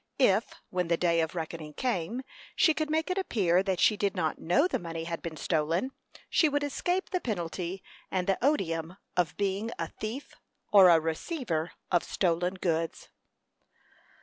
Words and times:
If, 0.17 0.55
when 0.71 0.87
the 0.87 0.97
day 0.97 1.21
of 1.21 1.35
reckoning 1.35 1.73
came, 1.75 2.23
she 2.55 2.73
could 2.73 2.89
make 2.89 3.11
it 3.11 3.19
appear 3.19 3.61
that 3.61 3.79
she 3.79 3.95
did 3.95 4.15
not 4.15 4.39
know 4.39 4.65
the 4.67 4.79
money 4.79 5.03
had 5.03 5.21
been 5.21 5.37
stolen, 5.37 5.91
she 6.27 6.49
would 6.49 6.63
escape 6.63 7.11
the 7.11 7.19
penalty 7.21 7.83
and 8.09 8.25
the 8.25 8.43
odium 8.43 8.97
of 9.15 9.37
being 9.37 9.69
a 9.77 9.89
thief, 9.89 10.33
or 10.71 10.89
a 10.89 10.99
receiver 10.99 11.73
of 11.91 12.03
stolen 12.03 12.55
goods. 12.55 13.09